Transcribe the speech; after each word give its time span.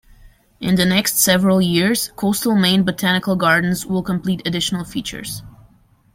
In 0.59 0.77
the 0.77 0.85
next 0.87 1.19
several 1.19 1.61
years, 1.61 2.07
Coastal 2.15 2.55
Maine 2.55 2.81
Botanical 2.83 3.35
Gardens 3.35 3.85
will 3.85 4.01
complete 4.01 4.41
additional 4.47 4.83
features. 4.83 5.43